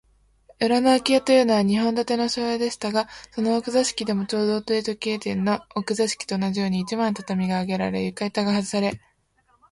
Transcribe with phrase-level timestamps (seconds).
[0.59, 8.99] 裏のあき家というのは、日本建ての商家でしたが、その奥座敷でも、ちょうど大鳥時計店の奥座敷と同じように、一枚の畳があげられ、床板がはずされ、